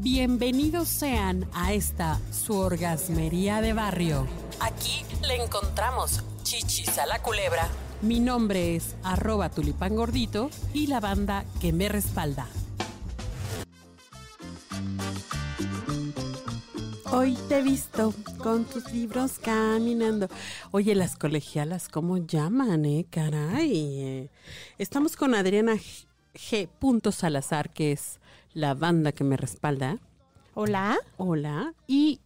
[0.00, 4.26] Bienvenidos sean a esta su orgasmería de barrio.
[4.60, 7.68] Aquí le encontramos chichis a la culebra.
[8.00, 12.46] Mi nombre es arroba tulipán gordito y la banda que me respalda.
[17.10, 20.28] Hoy te he visto con tus libros caminando.
[20.70, 23.06] Oye, las colegialas, ¿cómo llaman, eh?
[23.10, 24.00] Caray.
[24.00, 24.30] eh.
[24.78, 25.74] Estamos con Adriana
[26.34, 26.68] G.
[27.12, 28.20] Salazar, que es
[28.52, 29.98] la banda que me respalda.
[30.54, 30.98] Hola.
[31.16, 31.74] Hola.
[31.86, 32.20] Y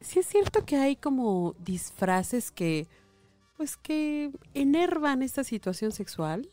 [0.00, 2.86] sí es cierto que hay como disfraces que,
[3.56, 6.48] pues que enervan esta situación sexual.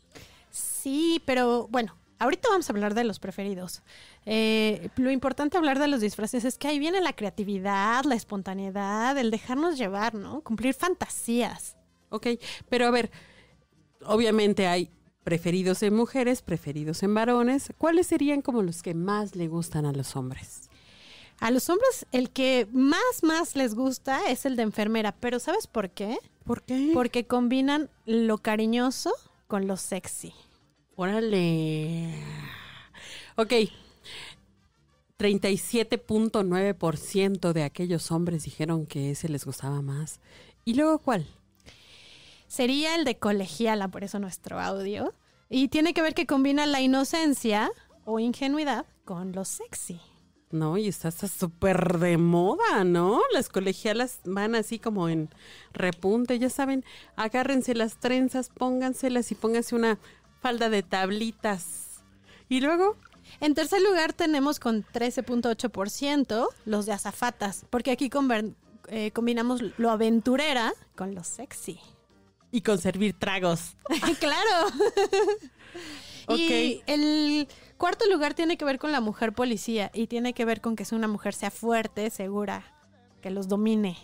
[0.50, 3.82] Sí, pero bueno, ahorita vamos a hablar de los preferidos.
[4.24, 9.16] Eh, lo importante hablar de los disfraces es que ahí viene la creatividad, la espontaneidad,
[9.18, 10.40] el dejarnos llevar, ¿no?
[10.42, 11.76] Cumplir fantasías.
[12.08, 12.28] Ok,
[12.68, 13.10] pero a ver,
[14.04, 14.90] obviamente hay
[15.26, 17.72] preferidos en mujeres, preferidos en varones.
[17.78, 20.70] ¿Cuáles serían como los que más le gustan a los hombres?
[21.40, 25.66] A los hombres el que más, más les gusta es el de enfermera, pero ¿sabes
[25.66, 26.16] por qué?
[26.44, 26.92] ¿Por qué?
[26.94, 29.12] Porque combinan lo cariñoso
[29.48, 30.32] con lo sexy.
[30.94, 32.22] Órale.
[33.34, 33.52] Ok.
[35.18, 40.20] 37.9% de aquellos hombres dijeron que ese les gustaba más.
[40.64, 41.26] ¿Y luego cuál?
[42.56, 45.12] Sería el de colegiala, por eso nuestro audio.
[45.50, 47.70] Y tiene que ver que combina la inocencia
[48.06, 50.00] o ingenuidad con lo sexy.
[50.50, 53.20] No, y está súper de moda, ¿no?
[53.34, 55.28] Las colegialas van así como en
[55.74, 56.82] repunte, ya saben,
[57.14, 59.98] agárrense las trenzas, pónganselas y pónganse una
[60.40, 62.04] falda de tablitas.
[62.48, 62.96] Y luego,
[63.38, 68.08] En tercer lugar tenemos con 13.8% los de azafatas, porque aquí
[68.88, 71.78] eh, combinamos lo aventurera con lo sexy.
[72.50, 73.76] Y con servir tragos.
[74.20, 74.68] claro.
[76.36, 80.60] Y el cuarto lugar tiene que ver con la mujer policía y tiene que ver
[80.60, 82.64] con que sea una mujer sea fuerte, segura,
[83.22, 83.96] que los domine.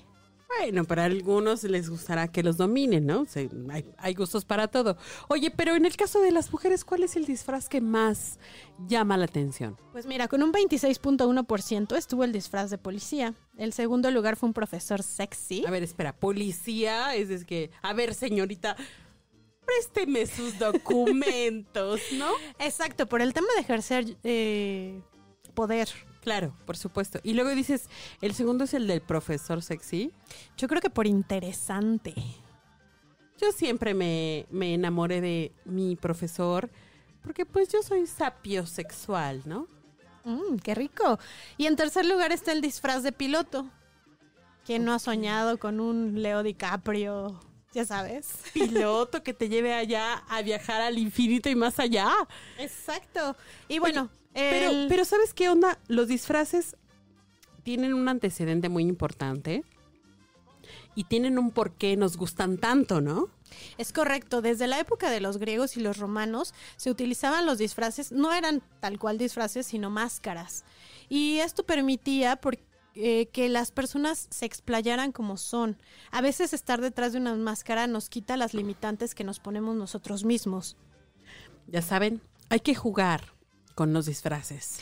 [0.59, 3.25] Bueno, para algunos les gustará que los dominen, ¿no?
[3.27, 4.97] Se- hay, hay gustos para todo.
[5.29, 8.39] Oye, pero en el caso de las mujeres, ¿cuál es el disfraz que más
[8.87, 9.79] llama la atención?
[9.93, 13.35] Pues mira, con un 26.1% estuvo el disfraz de policía.
[13.57, 15.65] El segundo lugar fue un profesor sexy.
[15.67, 18.77] A ver, espera, policía, es, es que, a ver, señorita,
[19.65, 22.31] présteme sus documentos, ¿no?
[22.59, 25.01] Exacto, por el tema de ejercer eh,
[25.55, 25.89] poder.
[26.23, 27.19] Claro, por supuesto.
[27.25, 27.89] Y luego dices,
[28.21, 30.13] el segundo es el del profesor sexy.
[30.57, 32.15] Yo creo que por interesante.
[33.41, 36.71] Yo siempre me, me enamoré de mi profesor,
[37.25, 39.67] porque pues yo soy sapiosexual, ¿no?
[40.25, 41.19] Mm, qué rico.
[41.57, 43.67] Y en tercer lugar está el disfraz de piloto.
[44.65, 47.41] ¿Quién no ha soñado con un Leo DiCaprio?
[47.73, 48.29] Ya sabes.
[48.53, 52.11] Piloto que te lleve allá a viajar al infinito y más allá.
[52.59, 53.37] Exacto.
[53.69, 55.79] Y bueno, Pero, el- pero ¿sabes qué onda?
[55.89, 56.77] Los disfraces
[57.63, 59.65] tienen un antecedente muy importante
[60.95, 63.29] y tienen un por qué nos gustan tanto, ¿no?
[63.79, 68.11] Es correcto, desde la época de los griegos y los romanos se utilizaban los disfraces,
[68.13, 70.65] no eran tal cual disfraces, sino máscaras.
[71.09, 72.59] Y esto permitía por-
[72.95, 75.81] eh, que las personas se explayaran como son.
[76.11, 80.25] A veces estar detrás de una máscara nos quita las limitantes que nos ponemos nosotros
[80.25, 80.77] mismos.
[81.67, 82.21] Ya saben,
[82.51, 83.33] hay que jugar
[83.75, 84.81] con los disfraces.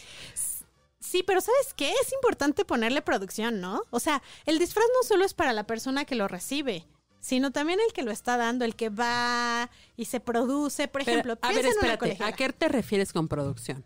[0.98, 1.92] Sí, pero ¿sabes qué?
[2.02, 3.82] Es importante ponerle producción, ¿no?
[3.90, 6.86] O sea, el disfraz no solo es para la persona que lo recibe,
[7.20, 10.88] sino también el que lo está dando, el que va y se produce.
[10.88, 12.32] Por Pero, ejemplo, a ver, piensa en una espérate, colegiala.
[12.32, 13.84] ¿a qué te refieres con producción?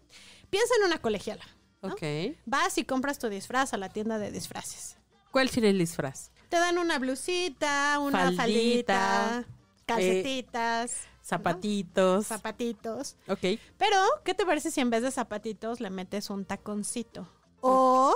[0.51, 1.45] Piensa en una colegiala.
[1.85, 1.95] ¿No?
[1.95, 2.03] Ok.
[2.47, 4.97] Vas y compras tu disfraz a la tienda de disfraces.
[5.31, 6.31] ¿Cuál sería el disfraz?
[6.49, 9.45] Te dan una blusita, una Faldita, faldita,
[9.87, 12.27] calcetitas, Zapatitos.
[12.27, 13.17] zapatitos.
[13.29, 13.59] ok.
[13.79, 17.27] Pero, ¿qué te parece si en vez de zapatitos le metes un taconcito?
[17.61, 18.15] O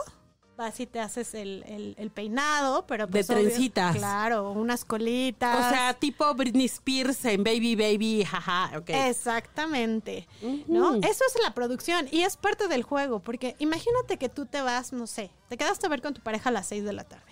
[0.58, 3.96] vas y te haces el, el- el peinado, pero De pues, obvio- trencitas.
[3.96, 5.56] claro, unas colitas.
[5.66, 8.90] O sea, tipo Britney Spears en Baby Baby, jaja, ok.
[8.90, 10.26] Exactamente,
[10.66, 10.96] ¿no?
[10.96, 14.92] Eso es la producción y es parte del juego, porque imagínate que tú te vas,
[14.92, 17.24] no sé, te quedaste a ver con tu pareja a las 6 de la tarde.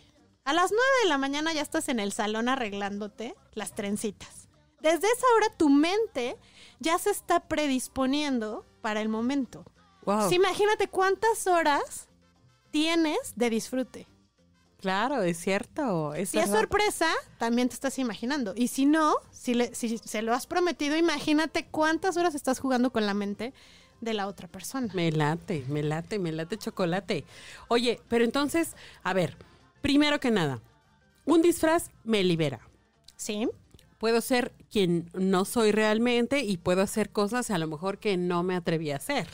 [0.45, 4.49] A las 9 de la mañana ya estás en el salón arreglándote las trencitas.
[4.81, 6.37] Desde esa hora tu mente
[6.79, 9.65] ya se está predisponiendo para el momento.
[10.05, 10.31] Wow.
[10.31, 12.09] Imagínate cuántas horas
[12.81, 14.07] tienes de disfrute.
[14.81, 16.13] Claro, es cierto.
[16.27, 17.09] Si es sorpresa,
[17.39, 18.53] también te estás imaginando.
[18.55, 22.91] Y si no, si, le- si se lo has prometido, imagínate cuántas horas estás jugando
[22.93, 23.55] con la mente
[24.03, 24.93] de la otra persona.
[24.93, 27.25] Me late, me late, me late chocolate.
[27.69, 29.39] Oye, pero entonces, a ver,
[29.81, 30.61] primero que nada,
[31.25, 32.61] un disfraz me libera.
[33.17, 33.49] ¿Sí?
[33.97, 38.43] Puedo ser quien no soy realmente y puedo hacer cosas a lo mejor que no
[38.43, 39.27] me atreví a hacer.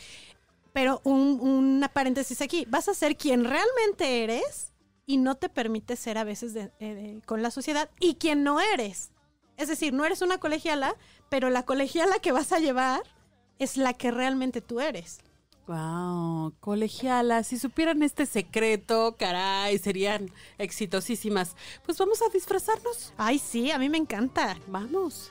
[0.73, 4.73] Pero un- una paréntesis aquí, vas a ser quien realmente eres
[5.07, 8.43] y no te permite ser a veces de- eh, de- con la sociedad y quien
[8.45, 9.11] no eres.
[9.57, 10.97] Es decir, no eres una colegiala,
[11.29, 13.03] pero la colegiala que vas a llevar
[13.59, 15.21] es la que realmente tú eres.
[15.69, 21.55] Wow, colegialas, si supieran este secreto, caray, serían exitosísimas.
[21.85, 23.13] Pues vamos a disfrazarnos.
[23.17, 24.59] Ay, sí, a mí me encanta.
[24.67, 25.31] Vamos.